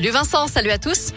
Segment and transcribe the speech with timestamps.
[0.00, 1.12] Salut Vincent, salut à tous.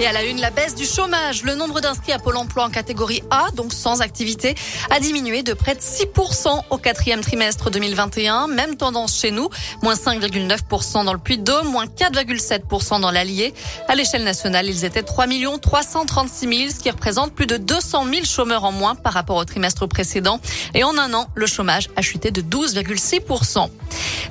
[0.00, 1.42] Et à la une, la baisse du chômage.
[1.42, 4.54] Le nombre d'inscrits à Pôle emploi en catégorie A, donc sans activité,
[4.90, 8.48] a diminué de près de 6% au quatrième trimestre 2021.
[8.48, 9.48] Même tendance chez nous,
[9.82, 13.54] moins 5,9% dans le Puy-de-Dôme, moins 4,7% dans l'Allier.
[13.88, 15.26] À l'échelle nationale, ils étaient 3
[15.62, 19.44] 336 000, ce qui représente plus de 200 000 chômeurs en moins par rapport au
[19.46, 20.38] trimestre précédent.
[20.74, 23.70] Et en un an, le chômage a chuté de 12,6%.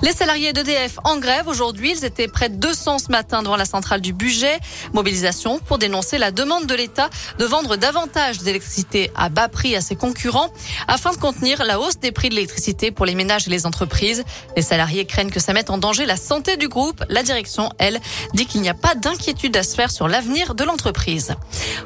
[0.03, 3.63] Les salariés d'EDF en grève aujourd'hui, ils étaient près de 200 ce matin devant la
[3.63, 4.59] centrale du budget.
[4.91, 9.81] Mobilisation pour dénoncer la demande de l'État de vendre davantage d'électricité à bas prix à
[9.81, 10.49] ses concurrents
[10.89, 14.25] afin de contenir la hausse des prix de l'électricité pour les ménages et les entreprises.
[14.57, 17.01] Les salariés craignent que ça mette en danger la santé du groupe.
[17.07, 18.01] La direction, elle,
[18.33, 21.33] dit qu'il n'y a pas d'inquiétude à se faire sur l'avenir de l'entreprise.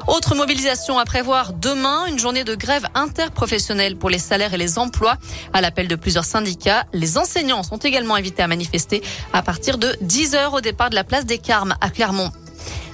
[0.08, 4.76] Autre mobilisation à prévoir demain, une journée de grève interprofessionnelle pour les salaires et les
[4.80, 5.18] emplois.
[5.52, 9.96] À l'appel de plusieurs syndicats, les enseignants sont également invité à manifester à partir de
[10.00, 12.32] 10 heures au départ de la place des Carmes à Clermont.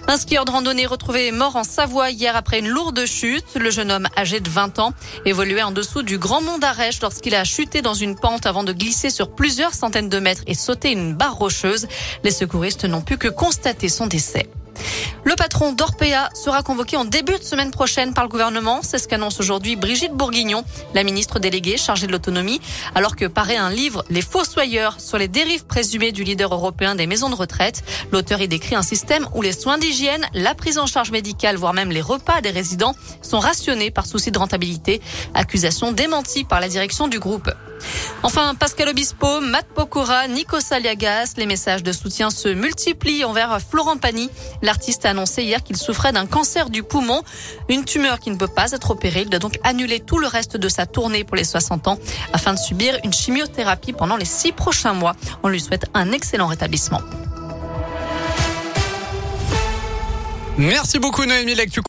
[0.06, 3.54] Un skieur de randonnée retrouvé mort en Savoie hier après une lourde chute.
[3.58, 4.92] Le jeune homme âgé de 20 ans
[5.24, 8.72] évoluait en dessous du Grand Mont d'Arèche lorsqu'il a chuté dans une pente avant de
[8.74, 11.86] glisser sur plusieurs centaines de mètres et sauter une barre rocheuse.
[12.22, 14.46] Les secouristes n'ont pu que constater son décès.
[15.24, 18.80] Le patron d'Orpea sera convoqué en début de semaine prochaine par le gouvernement.
[18.82, 22.60] C'est ce qu'annonce aujourd'hui Brigitte Bourguignon, la ministre déléguée chargée de l'autonomie,
[22.94, 27.06] alors que paraît un livre, Les Fossoyeurs, sur les dérives présumées du leader européen des
[27.06, 27.82] maisons de retraite.
[28.12, 31.74] L'auteur y décrit un système où les soins d'hygiène, la prise en charge médicale, voire
[31.74, 35.00] même les repas des résidents sont rationnés par souci de rentabilité.
[35.34, 37.50] Accusation démentie par la direction du groupe.
[38.22, 43.98] Enfin, Pascal Obispo, Matt Pokora, Nico Saliagas, les messages de soutien se multiplient envers Florent
[43.98, 44.30] Pagny.
[44.64, 47.22] L'artiste a annoncé hier qu'il souffrait d'un cancer du poumon,
[47.68, 49.20] une tumeur qui ne peut pas être opérée.
[49.22, 51.98] Il doit donc annuler tout le reste de sa tournée pour les 60 ans
[52.32, 55.14] afin de subir une chimiothérapie pendant les six prochains mois.
[55.42, 57.02] On lui souhaite un excellent rétablissement.
[60.56, 61.82] Merci beaucoup Noémie Lectu.